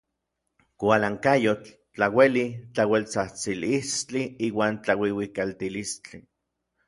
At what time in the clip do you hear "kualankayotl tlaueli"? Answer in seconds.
0.83-2.45